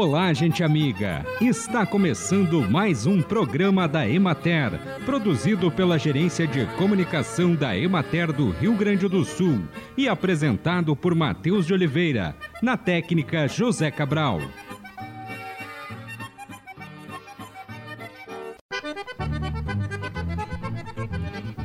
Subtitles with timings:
[0.00, 1.26] Olá, gente amiga!
[1.40, 8.50] Está começando mais um programa da Emater, produzido pela Gerência de Comunicação da Emater do
[8.50, 9.60] Rio Grande do Sul
[9.96, 14.40] e apresentado por Matheus de Oliveira, na técnica José Cabral.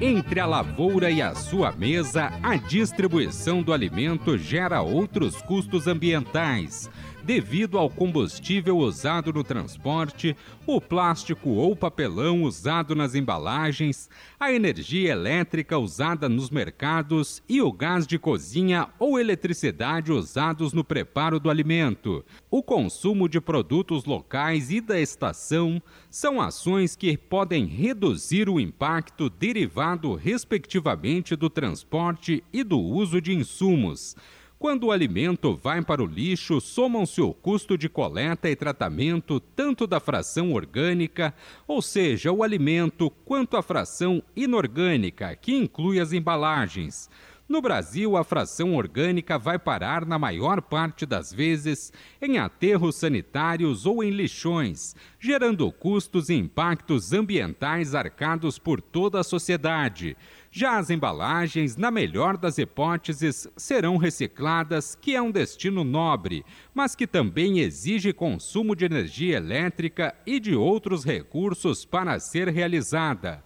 [0.02, 6.90] Entre a lavoura e a sua mesa, a distribuição do alimento gera outros custos ambientais
[7.24, 10.36] devido ao combustível usado no transporte,
[10.68, 14.10] o plástico ou papelão usado nas embalagens,
[14.40, 20.84] a energia elétrica usada nos mercados e o gás de cozinha ou eletricidade usados no
[20.84, 22.26] preparo do alimento.
[22.52, 29.30] O consumo de produtos locais e da estação são ações que podem reduzir o impacto
[29.30, 34.16] derivado, respectivamente, do transporte e do uso de insumos.
[34.64, 39.86] Quando o alimento vai para o lixo, somam-se o custo de coleta e tratamento tanto
[39.86, 41.34] da fração orgânica,
[41.68, 47.10] ou seja, o alimento, quanto a fração inorgânica, que inclui as embalagens.
[47.54, 53.86] No Brasil, a fração orgânica vai parar, na maior parte das vezes, em aterros sanitários
[53.86, 60.18] ou em lixões, gerando custos e impactos ambientais arcados por toda a sociedade.
[60.52, 66.44] Já as embalagens, na melhor das hipóteses, serão recicladas, que é um destino nobre,
[66.74, 73.44] mas que também exige consumo de energia elétrica e de outros recursos para ser realizada.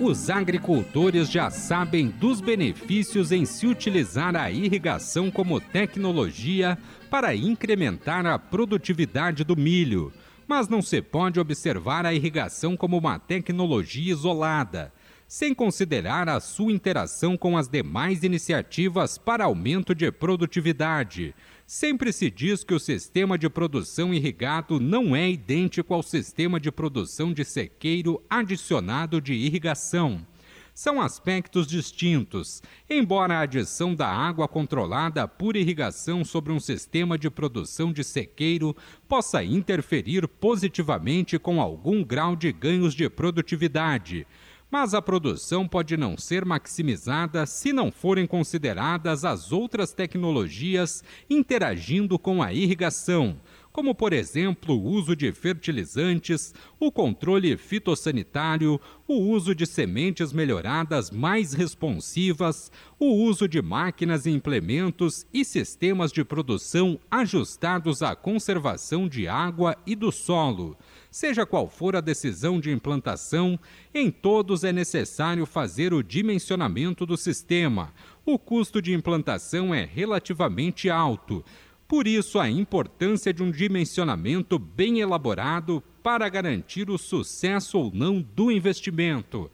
[0.00, 6.78] Os agricultores já sabem dos benefícios em se utilizar a irrigação como tecnologia
[7.10, 10.10] para incrementar a produtividade do milho
[10.50, 14.92] mas não se pode observar a irrigação como uma tecnologia isolada,
[15.28, 21.36] sem considerar a sua interação com as demais iniciativas para aumento de produtividade.
[21.72, 26.68] Sempre se diz que o sistema de produção irrigado não é idêntico ao sistema de
[26.72, 30.26] produção de sequeiro adicionado de irrigação
[30.74, 37.28] são aspectos distintos, embora a adição da água controlada por irrigação sobre um sistema de
[37.28, 38.74] produção de sequeiro
[39.06, 44.26] possa interferir positivamente com algum grau de ganhos de produtividade.
[44.70, 52.18] Mas a produção pode não ser maximizada se não forem consideradas as outras tecnologias interagindo
[52.18, 53.36] com a irrigação
[53.72, 61.10] como por exemplo o uso de fertilizantes, o controle fitossanitário, o uso de sementes melhoradas
[61.10, 69.08] mais responsivas, o uso de máquinas e implementos e sistemas de produção ajustados à conservação
[69.08, 70.76] de água e do solo.
[71.10, 73.58] Seja qual for a decisão de implantação,
[73.92, 77.92] em todos é necessário fazer o dimensionamento do sistema.
[78.24, 81.44] O custo de implantação é relativamente alto
[81.90, 88.22] por isso, a importância de um dimensionamento bem elaborado para garantir o sucesso ou não
[88.22, 89.50] do investimento.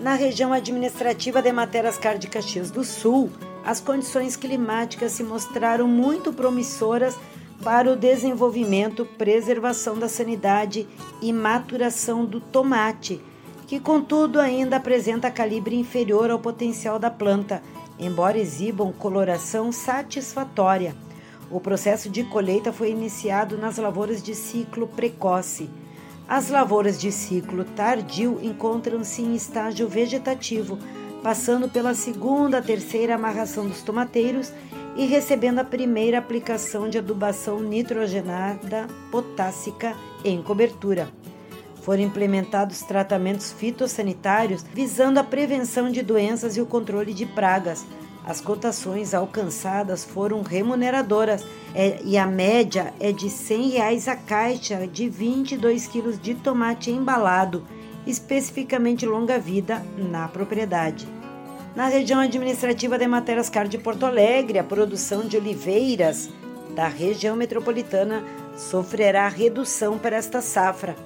[0.00, 3.30] Na região administrativa de Materascar de Caxias do Sul,
[3.64, 7.16] as condições climáticas se mostraram muito promissoras
[7.62, 10.84] para o desenvolvimento, preservação da sanidade
[11.22, 13.22] e maturação do tomate,
[13.68, 17.62] que contudo ainda apresenta calibre inferior ao potencial da planta,
[18.00, 21.03] embora exibam coloração satisfatória.
[21.50, 25.68] O processo de colheita foi iniciado nas lavouras de ciclo precoce.
[26.26, 30.78] As lavouras de ciclo tardio encontram-se em estágio vegetativo,
[31.22, 34.52] passando pela segunda terceira amarração dos tomateiros
[34.96, 39.94] e recebendo a primeira aplicação de adubação nitrogenada potássica
[40.24, 41.08] em cobertura.
[41.82, 47.84] Foram implementados tratamentos fitossanitários visando a prevenção de doenças e o controle de pragas.
[48.26, 51.44] As cotações alcançadas foram remuneradoras
[51.74, 56.90] é, e a média é de 100 reais a caixa de 22 quilos de tomate
[56.90, 57.62] embalado,
[58.06, 61.06] especificamente longa vida na propriedade.
[61.76, 66.30] Na região administrativa de Materascar de Porto Alegre, a produção de oliveiras
[66.74, 68.24] da região metropolitana
[68.56, 70.96] sofrerá redução para esta safra.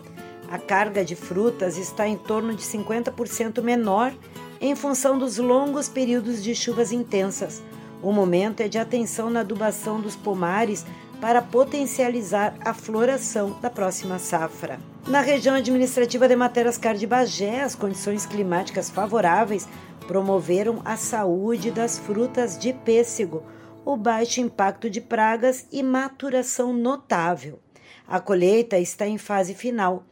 [0.49, 4.13] A carga de frutas está em torno de 50% menor
[4.61, 7.63] em função dos longos períodos de chuvas intensas.
[8.03, 10.85] O momento é de atenção na adubação dos pomares
[11.21, 14.79] para potencializar a floração da próxima safra.
[15.07, 19.67] Na região administrativa de Materascar de Bagé, as condições climáticas favoráveis
[20.07, 23.43] promoveram a saúde das frutas de pêssego,
[23.85, 27.59] o baixo impacto de pragas e maturação notável.
[28.07, 30.05] A colheita está em fase final.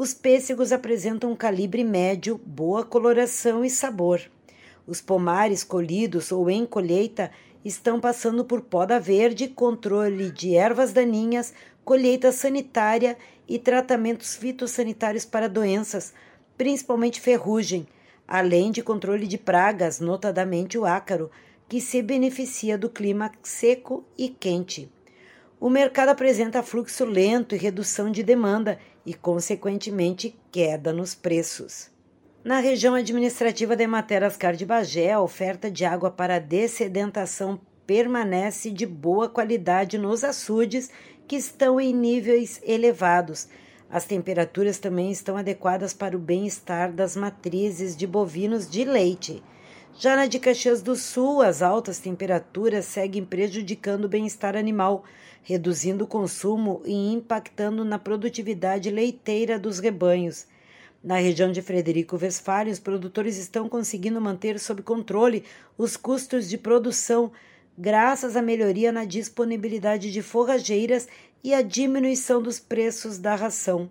[0.00, 4.22] Os pêssegos apresentam um calibre médio, boa coloração e sabor.
[4.86, 7.30] Os pomares colhidos ou em colheita
[7.62, 11.52] estão passando por poda verde, controle de ervas daninhas,
[11.84, 13.14] colheita sanitária
[13.46, 16.14] e tratamentos fitossanitários para doenças,
[16.56, 17.86] principalmente ferrugem,
[18.26, 21.30] além de controle de pragas, notadamente o ácaro,
[21.68, 24.90] que se beneficia do clima seco e quente.
[25.60, 31.90] O mercado apresenta fluxo lento e redução de demanda e, consequentemente, queda nos preços.
[32.42, 38.86] Na região administrativa de Materascar de Bagé, a oferta de água para dessedentação permanece de
[38.86, 40.90] boa qualidade nos açudes
[41.28, 43.46] que estão em níveis elevados.
[43.90, 49.42] As temperaturas também estão adequadas para o bem-estar das matrizes de bovinos de leite.
[49.98, 55.04] Já na de Caxias do Sul, as altas temperaturas seguem prejudicando o bem-estar animal,
[55.42, 60.46] reduzindo o consumo e impactando na produtividade leiteira dos rebanhos.
[61.02, 65.44] Na região de Frederico Westphalen, os produtores estão conseguindo manter sob controle
[65.76, 67.32] os custos de produção,
[67.76, 71.08] graças à melhoria na disponibilidade de forrageiras
[71.42, 73.90] e à diminuição dos preços da ração.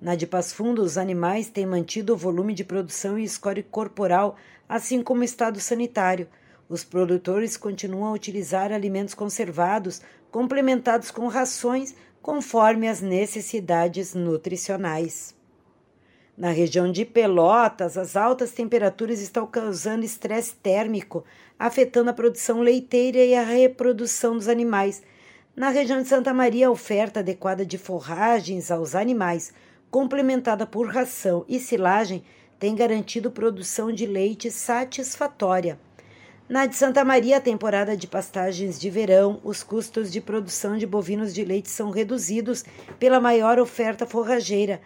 [0.00, 4.36] Na de Passo Fundo, os animais têm mantido o volume de produção e score corporal,
[4.68, 6.28] assim como o estado sanitário.
[6.68, 15.34] Os produtores continuam a utilizar alimentos conservados, complementados com rações, conforme as necessidades nutricionais.
[16.36, 21.24] Na região de Pelotas, as altas temperaturas estão causando estresse térmico,
[21.56, 25.00] afetando a produção leiteira e a reprodução dos animais.
[25.54, 29.52] Na região de Santa Maria, a oferta adequada de forragens aos animais,
[29.94, 32.24] complementada por ração e silagem,
[32.58, 35.78] tem garantido produção de leite satisfatória.
[36.48, 40.84] Na de Santa Maria, a temporada de pastagens de verão, os custos de produção de
[40.84, 42.64] bovinos de leite são reduzidos
[42.98, 44.80] pela maior oferta forrageira,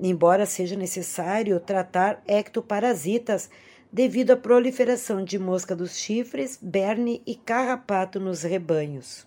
[0.00, 3.50] embora seja necessário tratar ectoparasitas
[3.92, 9.26] devido à proliferação de mosca dos chifres, berne e carrapato nos rebanhos.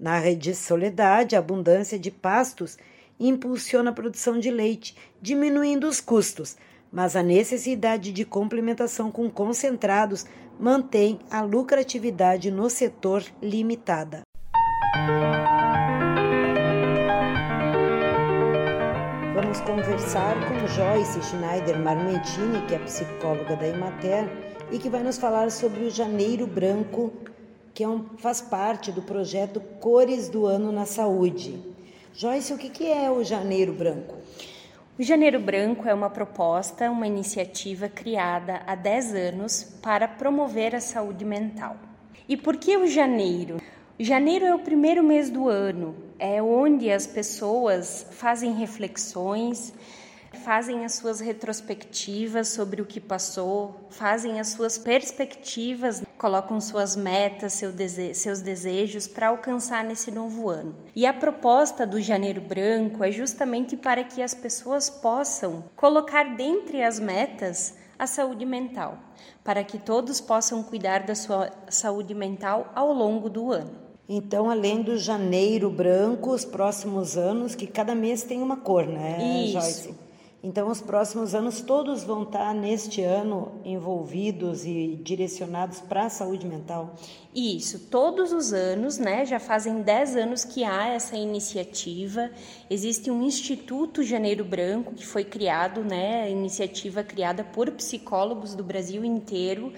[0.00, 2.78] Na rede Soledade, a abundância de pastos
[3.18, 6.56] impulsiona a produção de leite, diminuindo os custos,
[6.92, 10.24] mas a necessidade de complementação com concentrados
[10.58, 14.22] mantém a lucratividade no setor limitada.
[19.34, 24.28] Vamos conversar com Joyce Schneider Marmentini, que é psicóloga da Emater
[24.70, 27.12] e que vai nos falar sobre o Janeiro Branco,
[27.72, 31.73] que é um, faz parte do projeto Cores do Ano na Saúde.
[32.16, 34.14] Joyce, o que é o Janeiro Branco?
[34.96, 40.80] O Janeiro Branco é uma proposta, uma iniciativa criada há 10 anos para promover a
[40.80, 41.76] saúde mental.
[42.28, 43.60] E por que o janeiro?
[43.98, 49.72] Janeiro é o primeiro mês do ano, é onde as pessoas fazem reflexões,
[50.34, 57.54] fazem as suas retrospectivas sobre o que passou, fazem as suas perspectivas, colocam suas metas,
[57.54, 60.74] seu dese seus desejos para alcançar nesse novo ano.
[60.94, 66.82] E a proposta do Janeiro Branco é justamente para que as pessoas possam colocar dentre
[66.82, 68.98] as metas a saúde mental,
[69.42, 73.84] para que todos possam cuidar da sua saúde mental ao longo do ano.
[74.08, 79.44] Então, além do janeiro branco, os próximos anos, que cada mês tem uma cor, né,
[79.44, 79.52] Isso.
[79.52, 79.94] Joyce?
[80.46, 86.46] Então, os próximos anos todos vão estar neste ano envolvidos e direcionados para a saúde
[86.46, 86.96] mental.
[87.34, 89.24] Isso, todos os anos, né?
[89.24, 92.30] Já fazem 10 anos que há essa iniciativa.
[92.68, 96.30] Existe um Instituto Janeiro Branco que foi criado, né?
[96.30, 99.72] Iniciativa criada por psicólogos do Brasil inteiro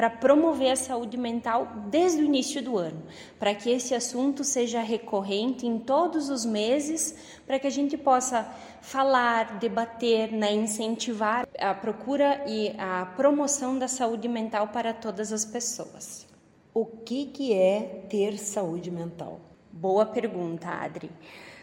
[0.00, 3.02] para promover a saúde mental desde o início do ano,
[3.38, 7.14] para que esse assunto seja recorrente em todos os meses,
[7.46, 13.86] para que a gente possa falar, debater, né, incentivar a procura e a promoção da
[13.86, 16.26] saúde mental para todas as pessoas.
[16.72, 19.38] O que, que é ter saúde mental?
[19.70, 21.10] Boa pergunta, Adri.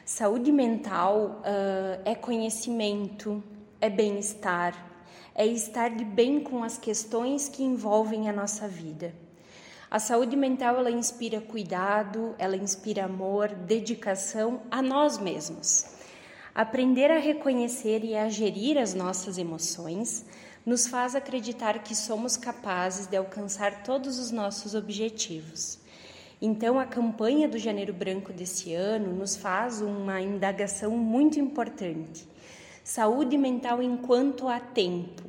[0.05, 3.43] Saúde mental uh, é conhecimento,
[3.81, 4.75] é bem-estar,
[5.37, 9.13] é estar de bem com as questões que envolvem a nossa vida.
[9.89, 15.85] A saúde mental ela inspira cuidado, ela inspira amor, dedicação a nós mesmos.
[16.55, 20.25] Aprender a reconhecer e a gerir as nossas emoções
[20.65, 25.77] nos faz acreditar que somos capazes de alcançar todos os nossos objetivos.
[26.41, 32.27] Então, a campanha do Janeiro Branco desse ano nos faz uma indagação muito importante
[32.87, 35.21] Saúde mental enquanto há tempo.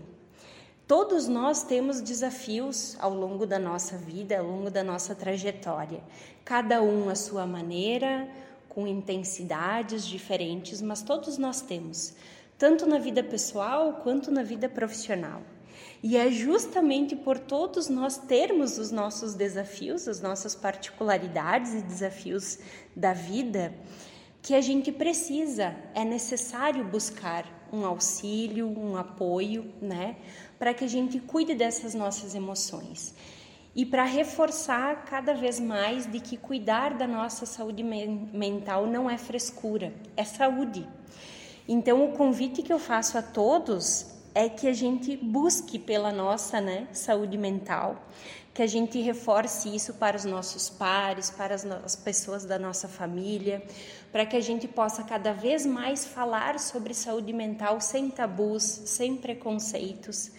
[0.86, 6.00] Todos nós temos desafios ao longo da nossa vida, ao longo da nossa trajetória,
[6.44, 8.28] cada um à sua maneira,
[8.68, 12.14] com intensidades diferentes, mas todos nós temos,
[12.56, 15.42] tanto na vida pessoal quanto na vida profissional.
[16.00, 22.60] E é justamente por todos nós termos os nossos desafios, as nossas particularidades e desafios
[22.94, 23.74] da vida,
[24.42, 30.16] que a gente precisa, é necessário buscar um auxílio, um apoio, né,
[30.59, 33.14] para que a gente cuide dessas nossas emoções.
[33.75, 39.16] E para reforçar cada vez mais de que cuidar da nossa saúde mental não é
[39.16, 40.88] frescura, é saúde.
[41.68, 46.61] Então, o convite que eu faço a todos é que a gente busque pela nossa
[46.61, 48.09] né, saúde mental,
[48.58, 52.88] que a gente reforce isso para os nossos pares, para as, as pessoas da nossa
[52.88, 53.62] família,
[54.10, 59.14] para que a gente possa cada vez mais falar sobre saúde mental sem tabus, sem
[59.14, 60.32] preconceitos.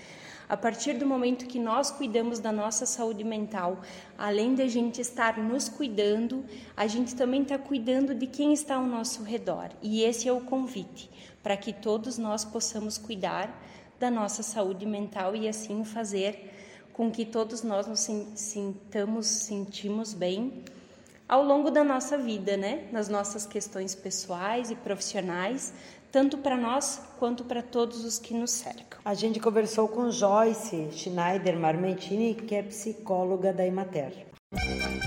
[0.49, 3.79] A partir do momento que nós cuidamos da nossa saúde mental,
[4.17, 6.43] além de a gente estar nos cuidando,
[6.75, 9.69] a gente também está cuidando de quem está ao nosso redor.
[9.81, 11.09] E esse é o convite,
[11.41, 13.63] para que todos nós possamos cuidar
[13.97, 16.58] da nossa saúde mental e assim fazer
[16.99, 20.65] com que todos nós nos sintamos, sentimos bem
[21.29, 22.89] ao longo da nossa vida, né?
[22.91, 25.71] Nas nossas questões pessoais e profissionais,
[26.11, 28.99] tanto para nós quanto para todos os que nos cercam.
[29.05, 34.27] A gente conversou com Joyce Schneider Marmentini, que é psicóloga da Emater.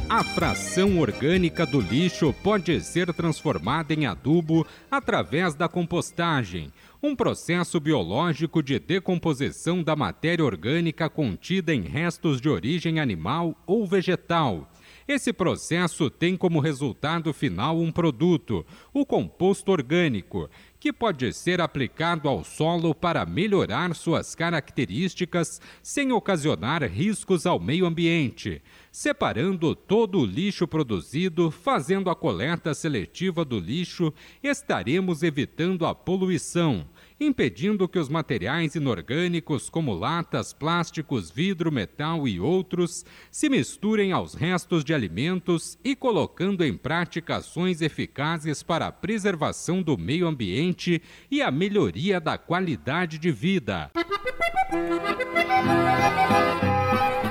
[0.08, 7.80] A fração orgânica do lixo pode ser transformada em adubo através da compostagem um processo
[7.80, 14.71] biológico de decomposição da matéria orgânica contida em restos de origem animal ou vegetal.
[15.14, 18.64] Esse processo tem como resultado final um produto,
[18.94, 20.48] o composto orgânico,
[20.80, 27.84] que pode ser aplicado ao solo para melhorar suas características sem ocasionar riscos ao meio
[27.84, 35.94] ambiente separando todo o lixo produzido, fazendo a coleta seletiva do lixo, estaremos evitando a
[35.94, 36.86] poluição,
[37.26, 44.34] impedindo que os materiais inorgânicos como latas, plásticos, vidro, metal e outros se misturem aos
[44.34, 51.02] restos de alimentos e colocando em prática ações eficazes para a preservação do meio ambiente
[51.30, 53.90] e a melhoria da qualidade de vida.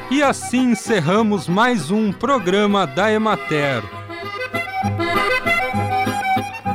[0.09, 4.00] E assim encerramos mais um programa da Emater.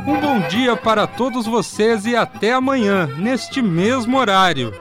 [0.06, 4.72] Um bom dia para todos vocês e até amanhã, neste mesmo horário.